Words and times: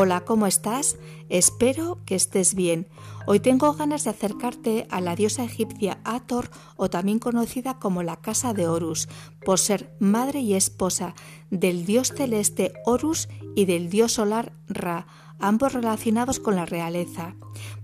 Hola, 0.00 0.20
¿cómo 0.20 0.46
estás? 0.46 0.96
Espero 1.28 1.98
que 2.06 2.14
estés 2.14 2.54
bien. 2.54 2.86
Hoy 3.26 3.40
tengo 3.40 3.72
ganas 3.72 4.04
de 4.04 4.10
acercarte 4.10 4.86
a 4.90 5.00
la 5.00 5.16
diosa 5.16 5.42
egipcia 5.42 5.98
Ator 6.04 6.50
o 6.76 6.88
también 6.88 7.18
conocida 7.18 7.80
como 7.80 8.04
la 8.04 8.20
casa 8.20 8.54
de 8.54 8.68
Horus, 8.68 9.08
por 9.44 9.58
ser 9.58 9.92
madre 9.98 10.38
y 10.38 10.54
esposa 10.54 11.16
del 11.50 11.84
dios 11.84 12.12
celeste 12.16 12.74
Horus 12.86 13.28
y 13.56 13.64
del 13.64 13.90
dios 13.90 14.12
solar 14.12 14.52
Ra, 14.68 15.08
ambos 15.40 15.72
relacionados 15.72 16.38
con 16.38 16.54
la 16.54 16.64
realeza. 16.64 17.34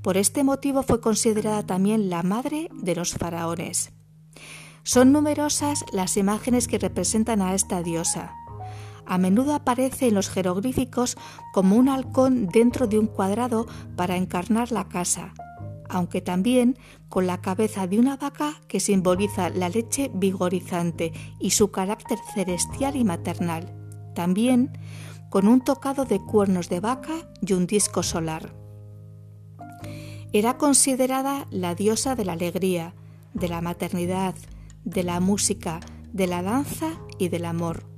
Por 0.00 0.16
este 0.16 0.44
motivo 0.44 0.84
fue 0.84 1.00
considerada 1.00 1.66
también 1.66 2.10
la 2.10 2.22
madre 2.22 2.68
de 2.74 2.94
los 2.94 3.14
faraones. 3.14 3.90
Son 4.84 5.10
numerosas 5.10 5.84
las 5.90 6.16
imágenes 6.16 6.68
que 6.68 6.78
representan 6.78 7.42
a 7.42 7.56
esta 7.56 7.82
diosa 7.82 8.36
a 9.06 9.18
menudo 9.18 9.54
aparece 9.54 10.08
en 10.08 10.14
los 10.14 10.28
jeroglíficos 10.28 11.16
como 11.52 11.76
un 11.76 11.88
halcón 11.88 12.46
dentro 12.46 12.86
de 12.86 12.98
un 12.98 13.06
cuadrado 13.06 13.66
para 13.96 14.16
encarnar 14.16 14.72
la 14.72 14.88
casa, 14.88 15.34
aunque 15.88 16.20
también 16.20 16.78
con 17.08 17.26
la 17.26 17.40
cabeza 17.40 17.86
de 17.86 17.98
una 17.98 18.16
vaca 18.16 18.60
que 18.68 18.80
simboliza 18.80 19.50
la 19.50 19.68
leche 19.68 20.10
vigorizante 20.14 21.12
y 21.40 21.50
su 21.50 21.70
carácter 21.70 22.18
celestial 22.34 22.96
y 22.96 23.04
maternal, 23.04 23.72
también 24.14 24.76
con 25.30 25.48
un 25.48 25.60
tocado 25.60 26.04
de 26.04 26.20
cuernos 26.20 26.68
de 26.68 26.80
vaca 26.80 27.14
y 27.40 27.52
un 27.52 27.66
disco 27.66 28.02
solar. 28.02 28.54
Era 30.32 30.58
considerada 30.58 31.46
la 31.50 31.74
diosa 31.74 32.14
de 32.16 32.24
la 32.24 32.32
alegría, 32.32 32.94
de 33.34 33.48
la 33.48 33.60
maternidad, 33.60 34.34
de 34.84 35.02
la 35.02 35.20
música, 35.20 35.80
de 36.12 36.26
la 36.26 36.42
danza 36.42 36.90
y 37.18 37.28
del 37.28 37.44
amor 37.44 37.93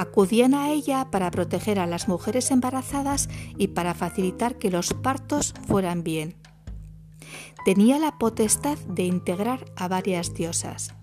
acudían 0.00 0.54
a 0.54 0.70
ella 0.70 1.10
para 1.10 1.30
proteger 1.30 1.78
a 1.78 1.86
las 1.86 2.08
mujeres 2.08 2.50
embarazadas 2.50 3.28
y 3.58 3.68
para 3.68 3.94
facilitar 3.94 4.56
que 4.56 4.70
los 4.70 4.94
partos 4.94 5.54
fueran 5.66 6.02
bien. 6.02 6.36
Tenía 7.64 7.98
la 7.98 8.18
potestad 8.18 8.78
de 8.88 9.04
integrar 9.04 9.66
a 9.76 9.88
varias 9.88 10.32
diosas. 10.32 10.94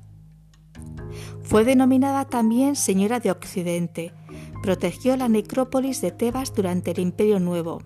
Fue 1.44 1.64
denominada 1.64 2.26
también 2.26 2.76
Señora 2.76 3.20
de 3.20 3.31
Occidente. 3.31 4.14
Protegió 4.64 5.16
la 5.16 5.30
necrópolis 5.30 6.02
de 6.02 6.11
Tebas 6.11 6.54
durante 6.54 6.92
el 6.92 7.00
Imperio 7.00 7.39
Nuevo 7.39 7.82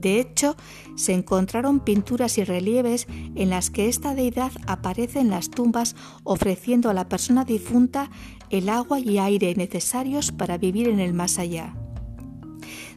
de 0.00 0.20
hecho, 0.20 0.56
se 0.96 1.12
encontraron 1.12 1.80
pinturas 1.80 2.38
y 2.38 2.44
relieves 2.44 3.06
en 3.34 3.50
las 3.50 3.70
que 3.70 3.88
esta 3.88 4.14
deidad 4.14 4.52
aparece 4.66 5.20
en 5.20 5.30
las 5.30 5.50
tumbas 5.50 5.96
ofreciendo 6.24 6.90
a 6.90 6.94
la 6.94 7.08
persona 7.08 7.44
difunta 7.44 8.10
el 8.50 8.68
agua 8.68 8.98
y 8.98 9.18
aire 9.18 9.54
necesarios 9.54 10.32
para 10.32 10.58
vivir 10.58 10.88
en 10.88 11.00
el 11.00 11.12
más 11.12 11.38
allá. 11.38 11.74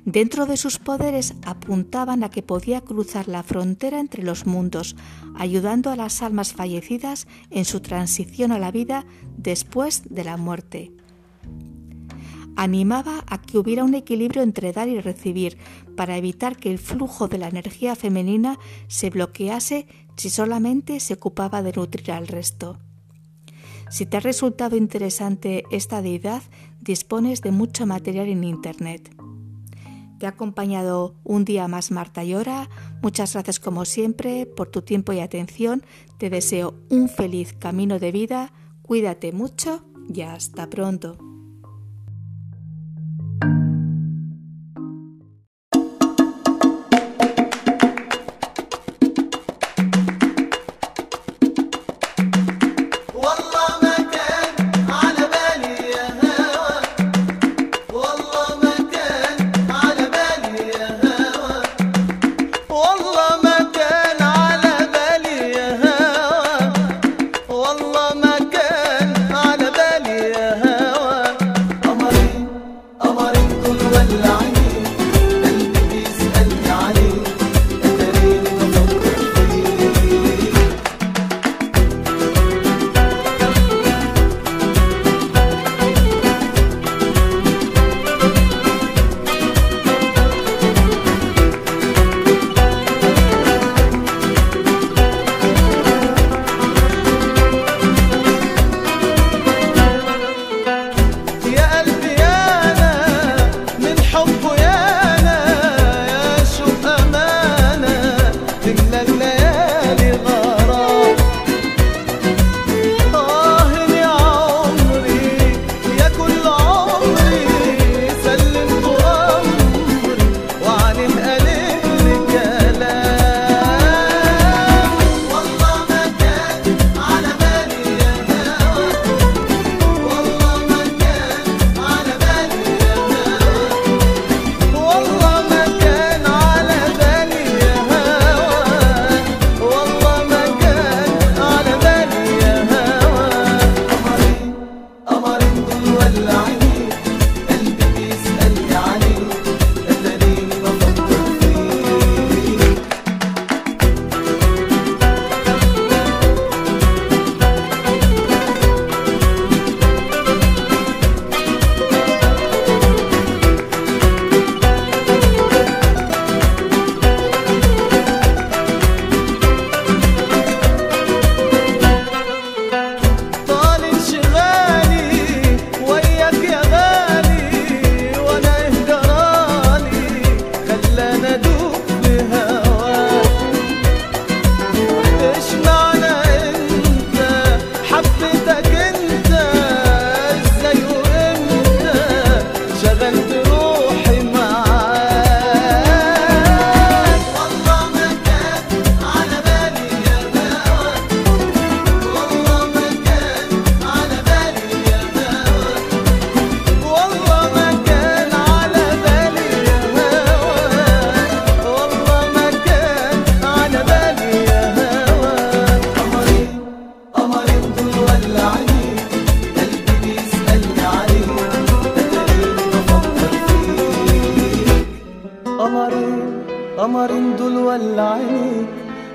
Dentro 0.05 0.45
de 0.45 0.57
sus 0.57 0.79
poderes 0.79 1.33
apuntaban 1.45 2.23
a 2.23 2.29
que 2.29 2.43
podía 2.43 2.81
cruzar 2.81 3.29
la 3.29 3.41
frontera 3.41 3.99
entre 3.99 4.21
los 4.21 4.45
mundos, 4.45 4.97
ayudando 5.35 5.91
a 5.91 5.95
las 5.95 6.21
almas 6.21 6.53
fallecidas 6.53 7.27
en 7.51 7.63
su 7.63 7.79
transición 7.79 8.51
a 8.51 8.59
la 8.59 8.71
vida 8.71 9.05
después 9.38 10.03
de 10.09 10.25
la 10.25 10.35
muerte 10.35 10.91
animaba 12.55 13.23
a 13.27 13.41
que 13.41 13.57
hubiera 13.57 13.83
un 13.83 13.93
equilibrio 13.93 14.41
entre 14.41 14.73
dar 14.73 14.87
y 14.87 14.99
recibir 14.99 15.57
para 15.95 16.17
evitar 16.17 16.57
que 16.57 16.71
el 16.71 16.79
flujo 16.79 17.27
de 17.27 17.37
la 17.37 17.47
energía 17.47 17.95
femenina 17.95 18.59
se 18.87 19.09
bloquease 19.09 19.87
si 20.15 20.29
solamente 20.29 20.99
se 20.99 21.15
ocupaba 21.15 21.63
de 21.63 21.73
nutrir 21.73 22.11
al 22.11 22.27
resto. 22.27 22.77
Si 23.89 24.05
te 24.05 24.17
ha 24.17 24.21
resultado 24.21 24.75
interesante 24.75 25.65
esta 25.71 26.01
deidad, 26.01 26.41
dispones 26.81 27.41
de 27.41 27.51
mucho 27.51 27.85
material 27.85 28.27
en 28.27 28.43
Internet. 28.43 29.15
Te 30.19 30.25
ha 30.25 30.29
acompañado 30.29 31.15
un 31.23 31.43
día 31.43 31.67
más 31.67 31.91
Marta 31.91 32.23
Llora. 32.23 32.69
Muchas 33.01 33.33
gracias 33.33 33.59
como 33.59 33.85
siempre 33.85 34.45
por 34.45 34.69
tu 34.69 34.81
tiempo 34.81 35.11
y 35.11 35.19
atención. 35.19 35.83
Te 36.17 36.29
deseo 36.29 36.75
un 36.89 37.09
feliz 37.09 37.53
camino 37.53 37.99
de 37.99 38.11
vida. 38.11 38.53
Cuídate 38.81 39.31
mucho 39.31 39.83
y 40.13 40.22
hasta 40.22 40.69
pronto. 40.69 41.32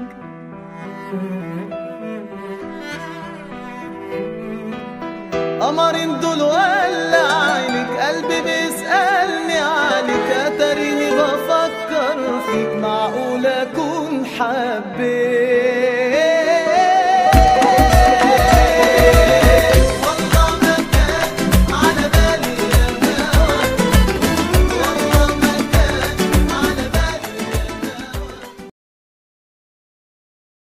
قمرين 5.61 6.19
دول 6.19 6.41
ولا 6.41 7.33
عينك 7.33 7.89
قلبي 7.99 8.41
بيسألني 8.41 9.59
عليك 9.59 10.29
أتريني 10.47 11.09
بفكر 11.11 12.17
فيك. 12.47 12.71
معقول 12.81 13.45
أكون 13.45 14.25
حبيت؟ 14.25 15.44